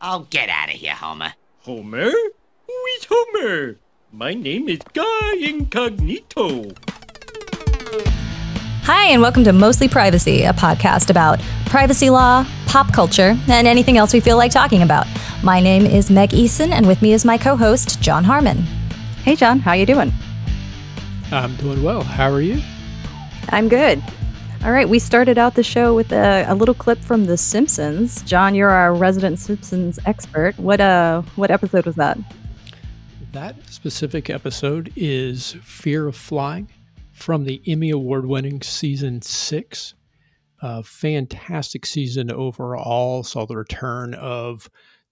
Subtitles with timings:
[0.00, 1.32] Oh, get out of here, Homer.
[1.62, 2.08] Homer?
[2.08, 3.76] Who is Homer?
[4.12, 6.70] My name is Guy Incognito.
[8.84, 13.96] Hi, and welcome to Mostly Privacy, a podcast about privacy law, pop culture, and anything
[13.96, 15.04] else we feel like talking about.
[15.42, 18.58] My name is Meg Eason, and with me is my co-host John Harmon.
[19.24, 20.12] Hey, John, how you doing?
[21.32, 22.04] I'm doing well.
[22.04, 22.62] How are you?
[23.48, 24.00] I'm good.
[24.64, 28.22] All right, we started out the show with a, a, little clip from The Simpsons.
[28.22, 30.58] John, you're our resident Simpsons expert.
[30.58, 32.18] What uh, what episode was that?
[33.30, 36.68] That specific episode is Fear of Flying
[37.12, 39.94] from the Emmy Award winning season six.
[40.60, 43.22] A fantastic season overall.
[43.22, 44.68] Saw the return of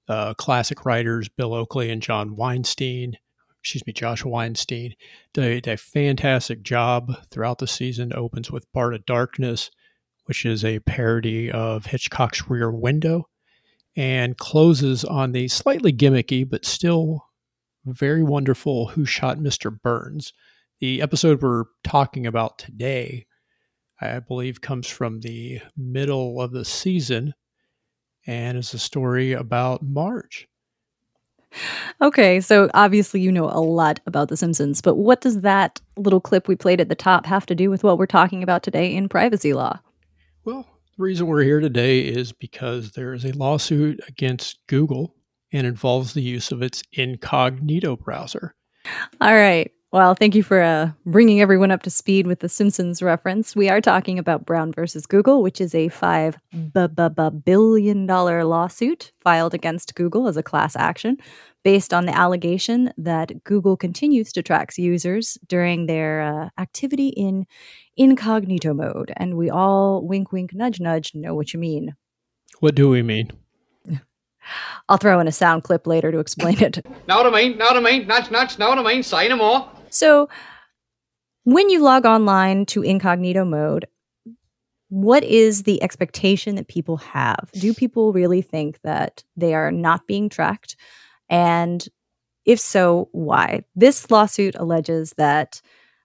[0.08, 3.16] uh, classic writers Bill Oakley and John Weinstein.
[3.66, 4.94] Excuse me, Josh Weinstein.
[5.32, 8.12] Did a fantastic job throughout the season.
[8.14, 9.72] Opens with Bart of Darkness,
[10.26, 13.28] which is a parody of Hitchcock's Rear Window,
[13.96, 17.26] and closes on the slightly gimmicky but still
[17.84, 19.76] very wonderful Who Shot Mr.
[19.82, 20.32] Burns.
[20.78, 23.26] The episode we're talking about today,
[24.00, 27.34] I believe, comes from the middle of the season
[28.28, 30.46] and is a story about Marge.
[32.02, 36.20] Okay, so obviously you know a lot about The Simpsons, but what does that little
[36.20, 38.94] clip we played at the top have to do with what we're talking about today
[38.94, 39.80] in privacy law?
[40.44, 45.14] Well, the reason we're here today is because there is a lawsuit against Google
[45.52, 48.54] and involves the use of its incognito browser.
[49.20, 49.70] All right.
[49.92, 53.54] Well, thank you for uh, bringing everyone up to speed with the Simpsons reference.
[53.54, 56.36] We are talking about Brown versus Google, which is a five
[56.72, 61.18] billion dollar lawsuit filed against Google as a class action,
[61.62, 67.46] based on the allegation that Google continues to track users during their uh, activity in
[67.96, 71.94] incognito mode, and we all wink, wink, nudge, nudge know what you mean.
[72.58, 73.30] What do we mean?
[74.88, 76.84] I'll throw in a sound clip later to explain it.
[77.08, 77.56] know what I mean?
[77.56, 78.06] Know what I mean?
[78.06, 79.02] Nudge, nudge, know what I mean?
[79.02, 79.70] Say no more.
[79.96, 80.28] So,
[81.44, 83.86] when you log online to incognito mode,
[84.90, 87.50] what is the expectation that people have?
[87.52, 90.76] Do people really think that they are not being tracked?
[91.30, 91.86] And
[92.44, 93.64] if so, why?
[93.74, 95.62] This lawsuit alleges that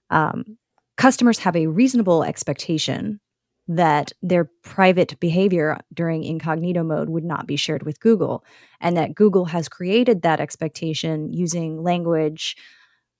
[0.09, 0.57] um,
[0.95, 3.19] customers have a reasonable expectation
[3.67, 8.45] that their private behavior during incognito mode would not be shared with Google,
[8.79, 12.55] and that Google has created that expectation using language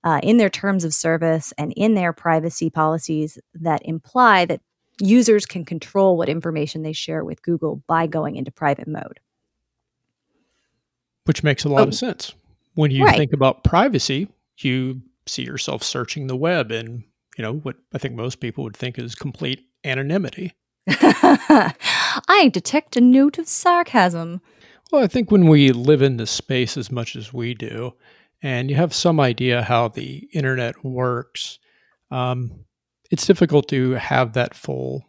[0.04, 4.60] uh, in their terms of service and in their privacy policies that imply that
[5.00, 9.20] users can control what information they share with Google by going into private mode.
[11.24, 12.34] Which makes a lot oh, of sense.
[12.74, 13.16] When you right.
[13.16, 17.04] think about privacy, you see yourself searching the web and,
[17.36, 20.54] you know, what I think most people would think is complete anonymity.
[20.88, 24.40] I detect a note of sarcasm.
[24.90, 27.94] Well, I think when we live in this space as much as we do,
[28.42, 31.58] and you have some idea how the internet works,
[32.10, 32.64] um,
[33.10, 35.04] it's difficult to have that full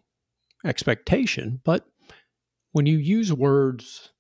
[0.66, 1.60] expectation.
[1.64, 1.86] But
[2.72, 4.12] when you use words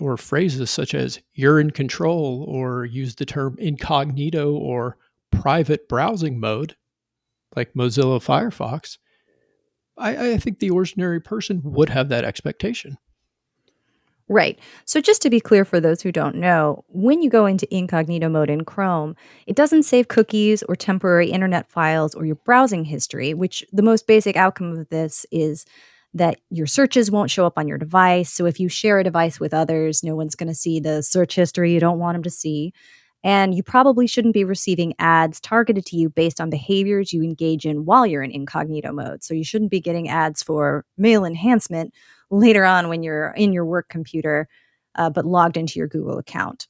[0.00, 4.96] or phrases such as you're in control, or use the term incognito or
[5.30, 6.74] private browsing mode,
[7.54, 8.98] like Mozilla Firefox,
[9.98, 12.96] I, I think the ordinary person would have that expectation.
[14.30, 14.58] Right.
[14.84, 18.28] So, just to be clear for those who don't know, when you go into incognito
[18.28, 19.16] mode in Chrome,
[19.46, 24.06] it doesn't save cookies or temporary internet files or your browsing history, which the most
[24.06, 25.64] basic outcome of this is
[26.12, 28.30] that your searches won't show up on your device.
[28.30, 31.34] So, if you share a device with others, no one's going to see the search
[31.34, 32.74] history you don't want them to see.
[33.24, 37.66] And you probably shouldn't be receiving ads targeted to you based on behaviors you engage
[37.66, 39.24] in while you're in incognito mode.
[39.24, 41.94] So, you shouldn't be getting ads for male enhancement
[42.30, 44.48] later on when you're in your work computer,
[44.94, 46.66] uh, but logged into your Google account.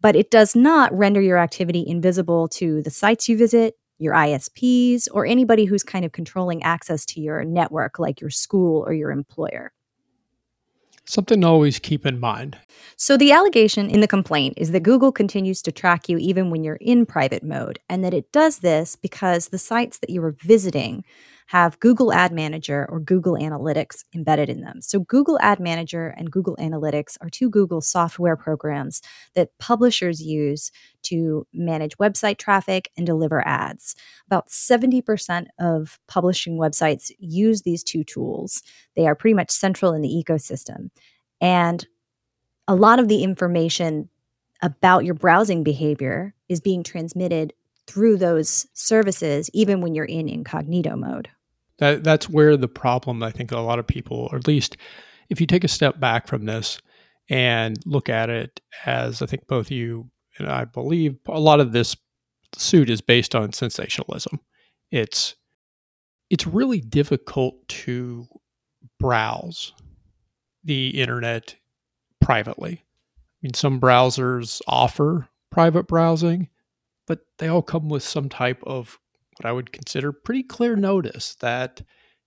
[0.00, 5.08] But it does not render your activity invisible to the sites you visit, your ISPs,
[5.12, 9.10] or anybody who's kind of controlling access to your network, like your school or your
[9.10, 9.72] employer.
[11.04, 12.56] Something to always keep in mind.
[12.96, 16.62] So, the allegation in the complaint is that Google continues to track you even when
[16.62, 20.36] you're in private mode, and that it does this because the sites that you are
[20.40, 21.04] visiting
[21.50, 24.80] have Google Ad Manager or Google Analytics embedded in them.
[24.80, 29.02] So, Google Ad Manager and Google Analytics are two Google software programs
[29.34, 30.70] that publishers use
[31.02, 33.96] to manage website traffic and deliver ads.
[34.28, 38.62] About 70% of publishing websites use these two tools.
[38.94, 40.90] They are pretty much central in the ecosystem.
[41.40, 41.84] And
[42.68, 44.08] a lot of the information
[44.62, 47.54] about your browsing behavior is being transmitted
[47.88, 51.28] through those services, even when you're in incognito mode.
[51.80, 54.76] That that's where the problem I think a lot of people, or at least
[55.30, 56.80] if you take a step back from this
[57.28, 61.72] and look at it as I think both you and I believe a lot of
[61.72, 61.96] this
[62.56, 64.40] suit is based on sensationalism.
[64.90, 65.34] It's
[66.28, 68.26] it's really difficult to
[68.98, 69.72] browse
[70.62, 71.56] the internet
[72.20, 72.84] privately.
[72.84, 76.48] I mean, some browsers offer private browsing,
[77.06, 78.98] but they all come with some type of
[79.40, 81.80] what I would consider pretty clear notice that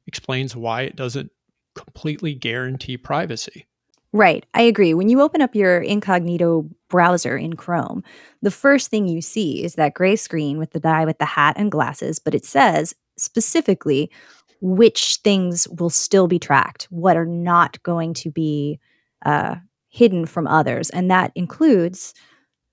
[0.08, 1.32] explains why it doesn't
[1.76, 3.68] completely guarantee privacy.
[4.12, 4.46] Right.
[4.56, 4.96] I agree.
[4.96, 8.04] When you open up your incognito browser in Chrome,
[8.42, 11.56] the first thing you see is that gray screen with the guy with the hat
[11.58, 14.12] and glasses, but it says specifically
[14.62, 18.80] which things will still be tracked, what are not going to be
[19.26, 19.56] uh,
[19.90, 20.90] hidden from others.
[20.90, 22.14] And that includes,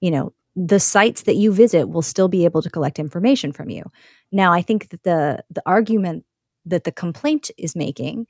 [0.01, 3.71] you know, the sites that you visit will still be able to collect information from
[3.71, 3.85] you.
[4.33, 6.25] Now, I think that the the argument
[6.67, 8.27] that the complaint is making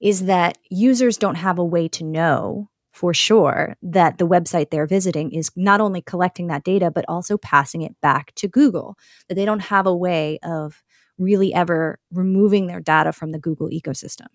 [0.00, 4.86] is that users don't have a way to know for sure that the website they're
[4.86, 8.96] visiting is not only collecting that data, but also passing it back to Google,
[9.28, 10.82] that they don't have a way of
[11.18, 14.26] really ever removing their data from the Google ecosystem.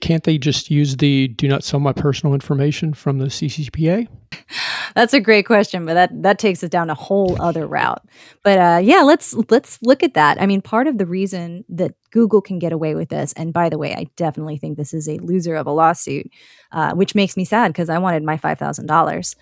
[0.00, 4.08] Can't they just use the do not sell my personal information from the CCPA?
[4.94, 8.02] That's a great question, but that that takes us down a whole other route.
[8.42, 10.40] But uh, yeah, let's let's look at that.
[10.40, 13.68] I mean, part of the reason that Google can get away with this, and by
[13.68, 16.30] the way, I definitely think this is a loser of a lawsuit,
[16.72, 19.36] uh, which makes me sad because I wanted my five thousand dollars.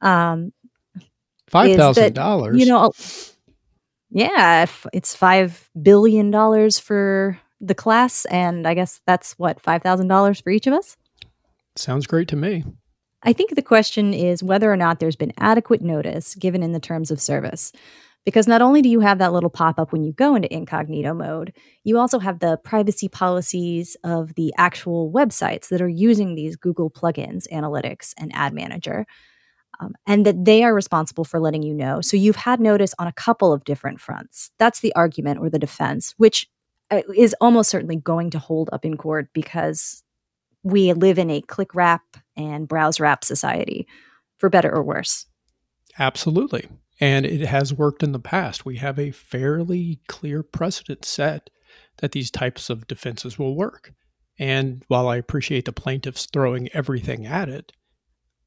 [0.00, 0.52] Um,
[1.48, 2.58] five thousand dollars.
[2.58, 2.92] You know,
[4.10, 10.08] yeah, it's five billion dollars for the class, and I guess that's what five thousand
[10.08, 10.96] dollars for each of us.
[11.76, 12.64] Sounds great to me.
[13.24, 16.80] I think the question is whether or not there's been adequate notice given in the
[16.80, 17.72] terms of service.
[18.24, 21.12] Because not only do you have that little pop up when you go into incognito
[21.12, 21.52] mode,
[21.84, 26.90] you also have the privacy policies of the actual websites that are using these Google
[26.90, 29.06] plugins, analytics, and ad manager,
[29.78, 32.00] um, and that they are responsible for letting you know.
[32.00, 34.50] So you've had notice on a couple of different fronts.
[34.58, 36.48] That's the argument or the defense, which
[36.90, 40.02] uh, is almost certainly going to hold up in court because
[40.62, 42.02] we live in a click wrap
[42.36, 43.86] and browse wrap society,
[44.38, 45.26] for better or worse.
[45.98, 46.68] Absolutely.
[47.00, 48.64] And it has worked in the past.
[48.64, 51.50] We have a fairly clear precedent set
[51.98, 53.92] that these types of defenses will work.
[54.38, 57.72] And while I appreciate the plaintiffs throwing everything at it,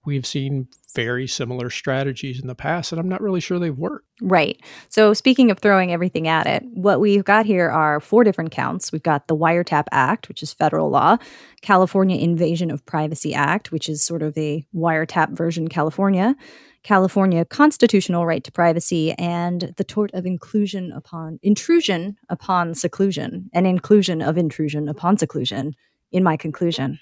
[0.08, 4.08] we've seen very similar strategies in the past, and I'm not really sure they've worked.
[4.22, 4.60] Right.
[4.90, 8.92] So, speaking of throwing everything at it, what we've got here are four different counts.
[8.92, 11.18] We've got the Wiretap Act, which is federal law,
[11.62, 16.36] California Invasion of Privacy Act, which is sort of a wiretap version California,
[16.82, 23.68] California constitutional right to privacy, and the tort of inclusion upon intrusion upon seclusion, and
[23.68, 25.76] inclusion of intrusion upon seclusion.
[26.10, 27.02] In my conclusion.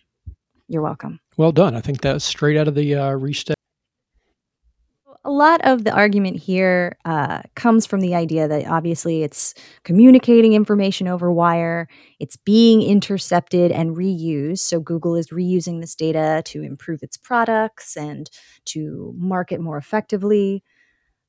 [0.68, 1.20] You're welcome.
[1.38, 1.76] Well done.
[1.76, 3.56] I think that's straight out of the uh, restate.
[5.24, 10.54] A lot of the argument here uh, comes from the idea that obviously it's communicating
[10.54, 11.88] information over wire,
[12.20, 14.60] it's being intercepted and reused.
[14.60, 18.30] So Google is reusing this data to improve its products and
[18.66, 20.64] to market more effectively.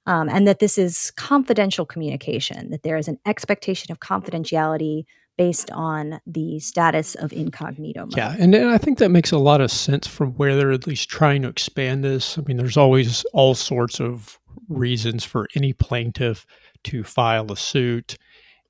[0.05, 5.05] Um, and that this is confidential communication, that there is an expectation of confidentiality
[5.37, 8.17] based on the status of incognito mode.
[8.17, 10.87] Yeah, and, and, I think that makes a lot of sense from where they're at
[10.87, 12.39] least trying to expand this.
[12.39, 14.39] I mean, there's always all sorts of
[14.69, 16.47] reasons for any plaintiff
[16.85, 18.17] to file a suit,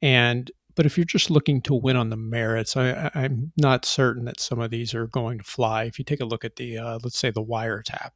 [0.02, 4.26] and but if you're just looking to win on the merits, I, am not certain
[4.26, 5.84] that some of these are going to fly.
[5.84, 8.10] If you take a look at the, uh, let's say, the Wiretap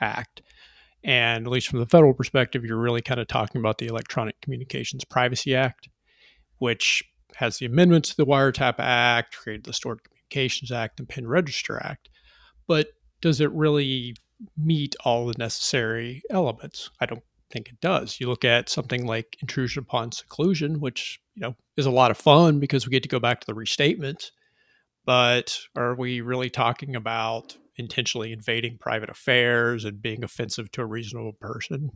[0.00, 0.40] Act,
[1.02, 4.40] and at least from the federal perspective, you're really kind of talking about the Electronic
[4.40, 5.88] Communications Privacy Act,
[6.58, 7.02] which
[7.36, 11.80] has the amendments to the Wiretap Act, created the Stored Communications Act, and Pen Register
[11.82, 12.08] Act.
[12.66, 12.88] But
[13.20, 14.14] does it really
[14.56, 16.90] meet all the necessary elements?
[17.00, 18.20] I don't think it does.
[18.20, 22.16] You look at something like intrusion upon seclusion, which you know is a lot of
[22.16, 24.30] fun because we get to go back to the restatement.
[25.04, 30.86] But are we really talking about intentionally invading private affairs and being offensive to a
[30.86, 31.90] reasonable person?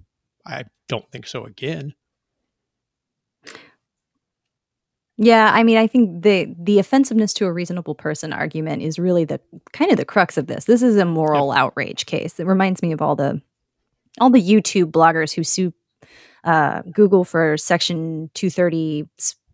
[0.46, 1.44] I don't think so.
[1.44, 1.94] Again,
[5.16, 9.24] Yeah, I mean, I think the the offensiveness to a reasonable person argument is really
[9.24, 9.40] the
[9.72, 10.64] kind of the crux of this.
[10.64, 11.58] This is a moral yep.
[11.58, 12.40] outrage case.
[12.40, 13.40] It reminds me of all the
[14.20, 15.72] all the YouTube bloggers who sue
[16.42, 19.08] uh, Google for Section 230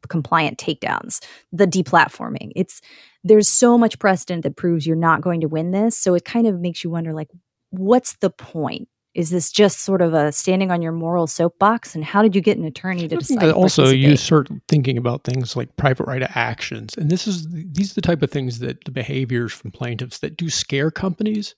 [0.09, 2.53] compliant takedowns, the deplatforming.
[2.57, 2.81] It's
[3.23, 6.47] there's so much precedent that proves you're not going to win this, so it kind
[6.47, 7.29] of makes you wonder, like,
[7.69, 8.89] what's the point?
[9.15, 11.95] Is this just sort of a standing on your moral soapbox?
[11.95, 15.25] And how did you get an attorney to decide to also you start thinking about
[15.25, 16.97] things like private right of actions.
[16.97, 20.37] And this is these are the type of things that the behaviors from plaintiffs that
[20.37, 21.57] do scare companies.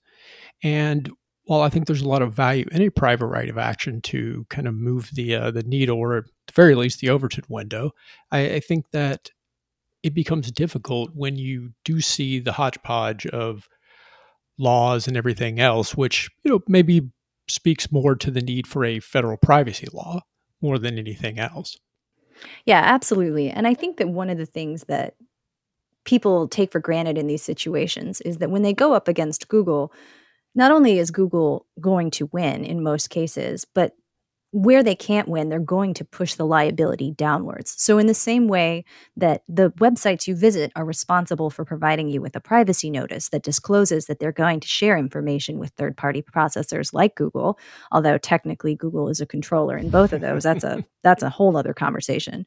[0.62, 1.10] And
[1.44, 4.46] while I think there's a lot of value in a private right of action to
[4.48, 7.90] kind of move the uh, the needle, or at the very least the Overton window,
[8.30, 9.30] I, I think that
[10.02, 13.68] it becomes difficult when you do see the hodgepodge of
[14.58, 17.10] laws and everything else, which you know maybe
[17.48, 20.20] speaks more to the need for a federal privacy law
[20.60, 21.76] more than anything else.
[22.64, 23.50] Yeah, absolutely.
[23.50, 25.14] And I think that one of the things that
[26.04, 29.92] people take for granted in these situations is that when they go up against Google,
[30.54, 33.94] not only is Google going to win in most cases, but
[34.52, 37.74] where they can't win, they're going to push the liability downwards.
[37.78, 38.84] So, in the same way
[39.16, 43.42] that the websites you visit are responsible for providing you with a privacy notice that
[43.42, 47.58] discloses that they're going to share information with third party processors like Google,
[47.90, 51.56] although technically Google is a controller in both of those, that's a that's a whole
[51.56, 52.46] other conversation.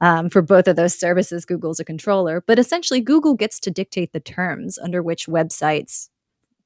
[0.00, 4.12] Um, for both of those services, Google's a controller, but essentially, Google gets to dictate
[4.12, 6.08] the terms under which websites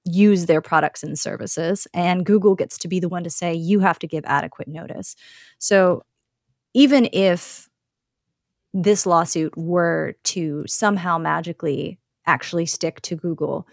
[0.05, 3.81] use their products and services and google gets to be the one to say you
[3.81, 5.17] have to give adequate notice.
[5.59, 6.03] So
[6.75, 7.69] even if
[8.73, 13.67] this lawsuit were to somehow magically actually stick to google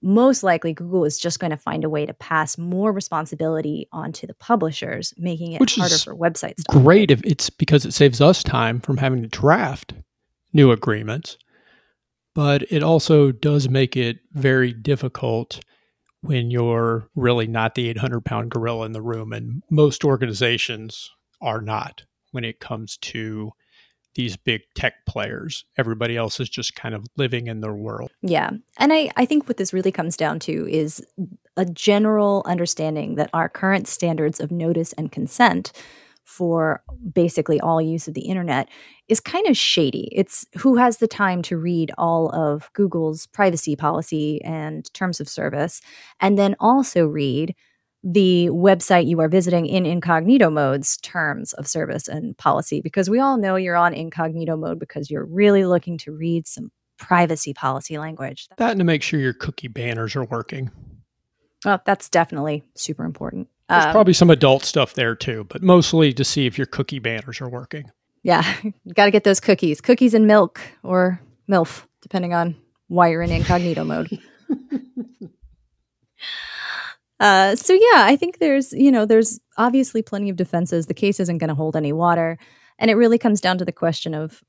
[0.00, 4.26] most likely google is just going to find a way to pass more responsibility onto
[4.26, 8.20] the publishers making it Which harder for websites to Great if it's because it saves
[8.20, 9.92] us time from having to draft
[10.52, 11.36] new agreements,
[12.38, 15.58] but it also does make it very difficult
[16.20, 19.32] when you're really not the 800 pound gorilla in the room.
[19.32, 23.50] And most organizations are not when it comes to
[24.14, 25.64] these big tech players.
[25.76, 28.12] Everybody else is just kind of living in their world.
[28.22, 28.50] Yeah.
[28.76, 31.04] And I, I think what this really comes down to is
[31.56, 35.72] a general understanding that our current standards of notice and consent
[36.28, 36.82] for
[37.14, 38.68] basically all use of the internet
[39.08, 40.10] is kind of shady.
[40.12, 45.28] It's who has the time to read all of Google's privacy policy and terms of
[45.28, 45.80] service,
[46.20, 47.54] and then also read
[48.04, 53.18] the website you are visiting in incognito mode's terms of service and policy because we
[53.18, 57.96] all know you're on incognito mode because you're really looking to read some privacy policy
[57.96, 58.48] language.
[58.58, 60.70] That and to make sure your cookie banners are working.
[61.64, 63.48] Well, that's definitely super important.
[63.68, 66.98] There's Um, probably some adult stuff there too, but mostly to see if your cookie
[66.98, 67.90] banners are working.
[68.22, 72.56] Yeah, you got to get those cookies, cookies and milk or MILF, depending on
[72.88, 74.18] why you're in incognito mode.
[77.20, 80.86] Uh, so yeah, I think there's you know there's obviously plenty of defenses.
[80.86, 82.38] The case isn't going to hold any water,
[82.78, 84.44] and it really comes down to the question of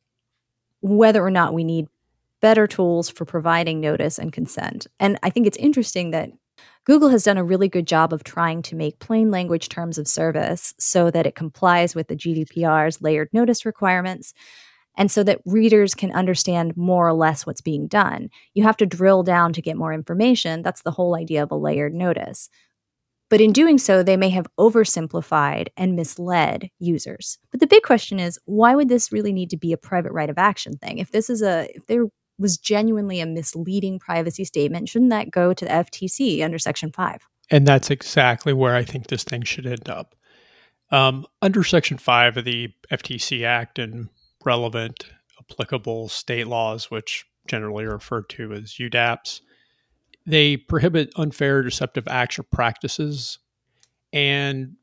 [0.82, 1.88] whether or not we need
[2.42, 4.86] better tools for providing notice and consent.
[5.00, 6.30] And I think it's interesting that
[6.86, 10.08] Google has done a really good job of trying to make plain language terms of
[10.08, 14.34] service so that it complies with the GDPR's layered notice requirements
[14.98, 18.30] and so that readers can understand more or less what's being done.
[18.54, 20.62] You have to drill down to get more information.
[20.62, 22.50] That's the whole idea of a layered notice.
[23.30, 27.38] But in doing so, they may have oversimplified and misled users.
[27.52, 30.30] But the big question is why would this really need to be a private right
[30.30, 30.98] of action thing?
[30.98, 32.06] If this is a, if there
[32.40, 37.22] was genuinely a misleading privacy statement, shouldn't that go to the FTC under Section 5?
[37.52, 40.16] And that's exactly where I think this thing should end up.
[40.92, 44.10] Um, under Section 5 of the FTC Act and
[44.44, 45.06] relevant
[45.40, 49.42] applicable state laws, which generally are referred to as UDAPs,
[50.26, 53.40] they prohibit unfair, deceptive acts or practices
[54.14, 54.76] and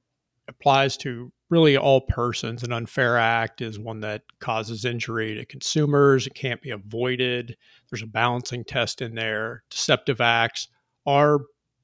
[0.49, 2.63] applies to really all persons.
[2.63, 7.57] An unfair act is one that causes injury to consumers, it can't be avoided.
[7.91, 9.63] There's a balancing test in there.
[9.71, 10.69] Deceptive acts
[11.07, 11.41] are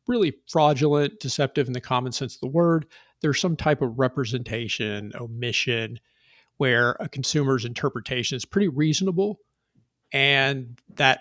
[0.08, 2.86] really fraudulent, deceptive in the common sense of the word.
[3.20, 6.00] There's some type of representation, omission,
[6.56, 9.38] where a consumer's interpretation is pretty reasonable
[10.12, 11.20] and that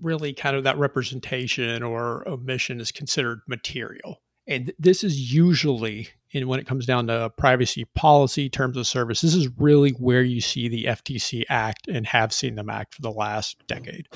[0.00, 6.48] really kind of that representation or omission is considered material and this is usually in
[6.48, 10.40] when it comes down to privacy policy terms of service this is really where you
[10.40, 14.08] see the ftc act and have seen them act for the last decade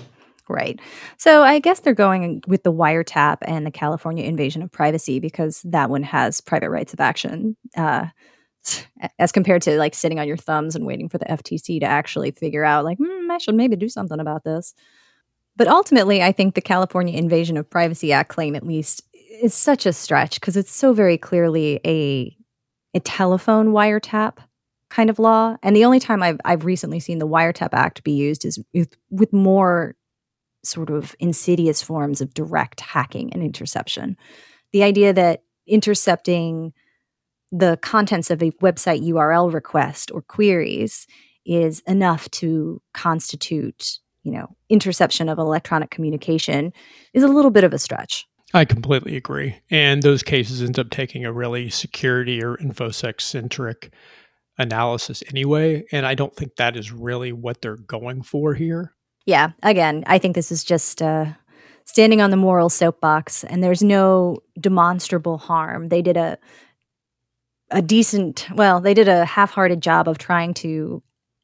[0.49, 0.81] Right.
[1.19, 5.63] So I guess they're going with the wiretap and the California invasion of privacy because
[5.63, 7.57] that one has private rights of action.
[7.77, 8.07] Uh,
[9.19, 12.31] as compared to like sitting on your thumbs and waiting for the FTC to actually
[12.31, 14.75] figure out, like, hmm, I should maybe do something about this.
[15.57, 19.03] But ultimately, I think the California Invasion of Privacy Act claim, at least,
[19.43, 22.37] is such a stretch because it's so very clearly a
[22.95, 24.39] a telephone wiretap
[24.89, 25.57] kind of law.
[25.63, 28.95] And the only time I've I've recently seen the Wiretap Act be used is with,
[29.11, 29.97] with more
[30.65, 34.17] sort of insidious forms of direct hacking and interception.
[34.73, 36.73] The idea that intercepting
[37.51, 41.07] the contents of a website URL request or queries
[41.45, 46.73] is enough to constitute, you know, interception of electronic communication
[47.13, 48.27] is a little bit of a stretch.
[48.55, 49.57] I completely agree.
[49.71, 53.93] And those cases end up taking a really security or infosec centric
[54.59, 55.85] analysis anyway.
[55.93, 58.93] And I don't think that is really what they're going for here.
[59.25, 59.53] Yeah.
[59.63, 61.27] Again, I think this is just uh,
[61.85, 65.89] standing on the moral soapbox, and there's no demonstrable harm.
[65.89, 66.39] They did a
[67.71, 71.03] a decent, well, they did a half-hearted job of trying to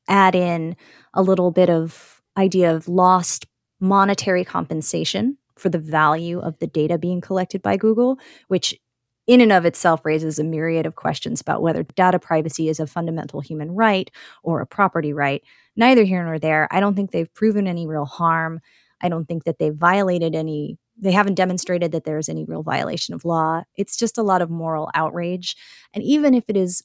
[0.09, 0.77] add in
[1.15, 3.47] a little bit of idea of lost
[3.81, 8.79] monetary compensation for the value of the data being collected by Google, which
[9.27, 12.87] in and of itself raises a myriad of questions about whether data privacy is a
[12.87, 14.11] fundamental human right
[14.43, 15.45] or a property right.
[15.77, 16.67] Neither here nor there.
[16.71, 18.61] I don't think they've proven any real harm.
[19.03, 23.15] I don't think that they've violated any, they haven't demonstrated that there's any real violation
[23.15, 23.63] of law.
[23.77, 25.57] It's just a lot of moral outrage.
[25.93, 26.83] And even if it is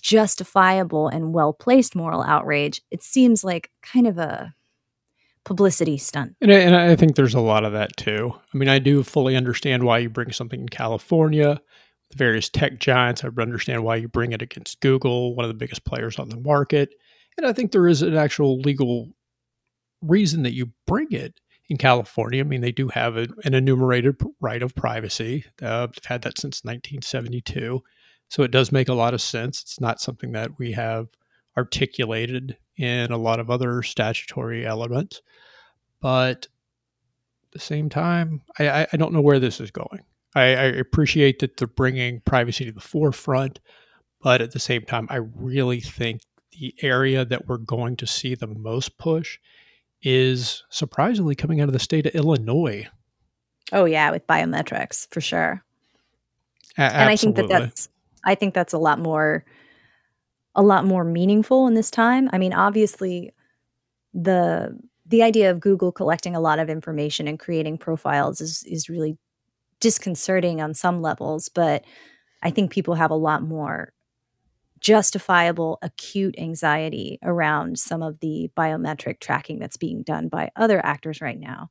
[0.00, 4.54] justifiable and well placed moral outrage, it seems like kind of a
[5.44, 6.36] publicity stunt.
[6.40, 8.32] And I, and I think there's a lot of that too.
[8.52, 11.60] I mean, I do fully understand why you bring something in California,
[12.10, 13.24] the various tech giants.
[13.24, 16.40] I understand why you bring it against Google, one of the biggest players on the
[16.40, 16.90] market.
[17.36, 19.08] And I think there is an actual legal
[20.02, 22.40] reason that you bring it in California.
[22.40, 25.44] I mean, they do have a, an enumerated right of privacy.
[25.62, 27.82] Uh, they've had that since 1972.
[28.28, 29.62] So it does make a lot of sense.
[29.62, 31.08] It's not something that we have
[31.60, 35.20] articulated in a lot of other statutory elements.
[36.00, 40.00] But at the same time, I, I don't know where this is going.
[40.34, 43.60] I, I appreciate that they're bringing privacy to the forefront,
[44.22, 46.22] but at the same time, I really think
[46.58, 49.38] the area that we're going to see the most push
[50.02, 52.88] is surprisingly coming out of the state of Illinois.
[53.72, 55.62] Oh yeah, with biometrics for sure.
[56.78, 57.88] A- and I think that that's
[58.24, 59.44] I think that's a lot more
[60.54, 62.28] a lot more meaningful in this time.
[62.32, 63.32] I mean, obviously
[64.12, 68.88] the the idea of Google collecting a lot of information and creating profiles is is
[68.88, 69.16] really
[69.80, 71.84] disconcerting on some levels, but
[72.42, 73.92] I think people have a lot more
[74.80, 81.20] justifiable acute anxiety around some of the biometric tracking that's being done by other actors
[81.20, 81.68] right now.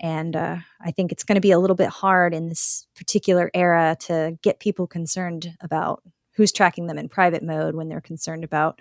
[0.00, 3.50] And uh, I think it's going to be a little bit hard in this particular
[3.54, 6.02] era to get people concerned about
[6.34, 8.80] who's tracking them in private mode when they're concerned about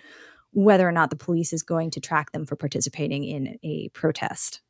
[0.54, 4.62] whether or not the police is going to track them for participating in a protest.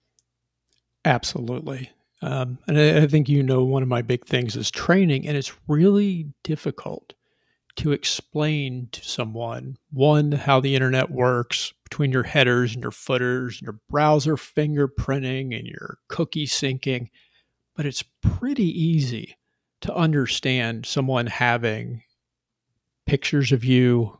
[1.06, 1.90] Absolutely.
[2.22, 5.36] Um, and I, I think you know one of my big things is training, and
[5.36, 7.14] it's really difficult
[7.78, 13.58] to explain to someone one how the internet works between your headers and your footers
[13.58, 17.10] and your browser fingerprinting and your cookie syncing
[17.76, 19.38] but it's pretty easy
[19.82, 22.04] to understand someone having
[23.12, 24.18] pictures of you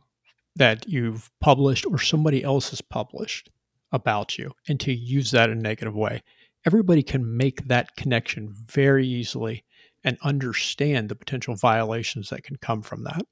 [0.54, 3.48] that you've published or somebody else has published
[3.90, 6.22] about you and to use that in a negative way.
[6.66, 9.64] Everybody can make that connection very easily
[10.04, 13.22] and understand the potential violations that can come from that.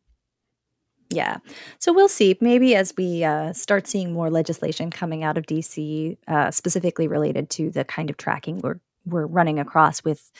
[1.11, 1.37] Yeah.
[1.79, 2.39] So we'll see.
[2.41, 7.51] Maybe as we uh, start seeing more legislation coming out of DC, uh, specifically related
[7.51, 10.33] to the kind of tracking we're we're running across with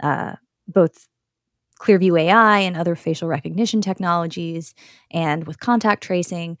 [0.00, 0.36] uh,
[0.68, 1.08] both
[1.80, 4.74] Clearview AI and other facial recognition technologies,
[5.10, 6.58] and with contact tracing,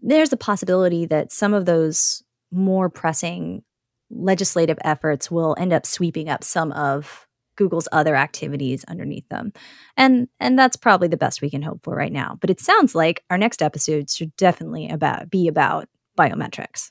[0.00, 3.62] there's a possibility that some of those more pressing
[4.10, 9.52] legislative efforts will end up sweeping up some of Google's other activities underneath them.
[9.96, 12.38] And and that's probably the best we can hope for right now.
[12.40, 16.88] But it sounds like our next episode should definitely about be about biometrics.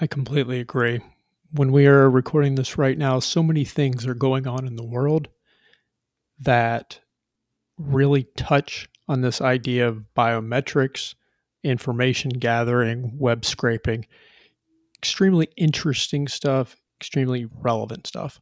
[0.00, 1.00] I completely agree.
[1.52, 4.84] When we are recording this right now, so many things are going on in the
[4.84, 5.28] world
[6.44, 7.00] that
[7.78, 11.14] really touch on this idea of biometrics,
[11.64, 14.06] information gathering, web scraping.
[14.98, 18.40] Extremely interesting stuff, extremely relevant stuff.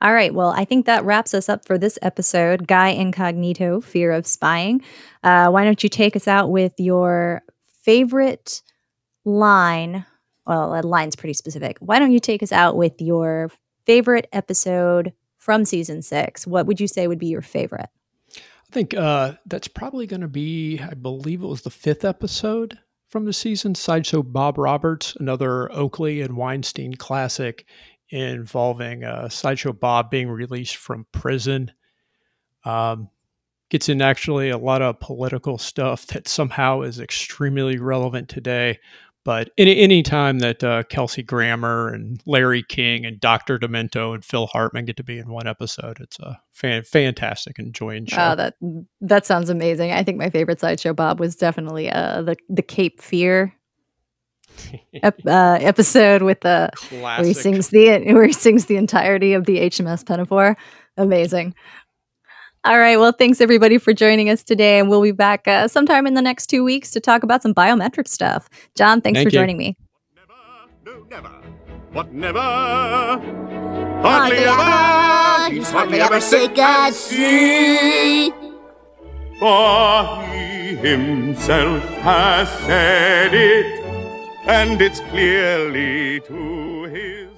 [0.00, 0.34] All right.
[0.34, 2.66] Well, I think that wraps us up for this episode.
[2.66, 4.82] Guy Incognito, Fear of Spying.
[5.22, 7.42] Uh, why don't you take us out with your
[7.84, 8.62] favorite
[9.24, 10.04] line?
[10.44, 11.78] Well, that line's pretty specific.
[11.78, 13.52] Why don't you take us out with your
[13.86, 16.46] favorite episode from season six?
[16.46, 17.88] What would you say would be your favorite?
[18.36, 22.78] I think uh, that's probably going to be, I believe it was the fifth episode
[23.08, 27.66] from the season, Sideshow Bob Roberts, another Oakley and Weinstein classic
[28.10, 31.72] involving uh, Sideshow Bob being released from prison.
[32.64, 33.10] Um,
[33.68, 38.78] gets in actually a lot of political stuff that somehow is extremely relevant today.
[39.24, 43.56] But any any time that uh, Kelsey Grammer and Larry King and Dr.
[43.56, 48.06] Demento and Phil Hartman get to be in one episode, it's a fan, fantastic, enjoying
[48.06, 48.32] show.
[48.32, 48.54] Oh, that
[49.00, 49.92] that sounds amazing.
[49.92, 53.54] I think my favorite sideshow Bob was definitely uh, the the Cape Fear
[54.94, 59.46] ep- uh, episode with the where he sings the where he sings the entirety of
[59.46, 60.56] the HMS Pinafore.
[60.96, 61.54] Amazing.
[62.64, 62.96] All right.
[62.96, 66.22] Well, thanks everybody for joining us today, and we'll be back uh, sometime in the
[66.22, 68.48] next two weeks to talk about some biometric stuff.
[68.76, 69.40] John, thanks Thank for you.
[69.40, 69.76] joining me.
[70.86, 71.28] No, never.
[71.92, 72.38] What never?
[74.00, 75.54] Hardly ever.
[75.54, 78.30] He's hardly ever sick at sea.
[79.40, 83.84] For he himself has said it,
[84.46, 87.31] and it's clearly to his.